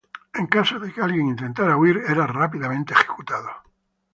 En 0.39 0.45
caso 0.55 0.75
de 0.79 0.87
que 0.93 0.99
alguien 1.01 1.27
intentara 1.33 1.77
huir, 1.77 1.97
era 2.13 2.25
rápidamente 2.25 2.91
ejecutado. 2.95 3.51